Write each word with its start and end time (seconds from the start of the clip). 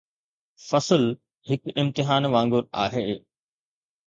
فصل 0.69 1.03
هڪ 1.51 1.61
امتحان 1.83 2.23
وانگر 2.33 2.65
آهي 2.87 3.07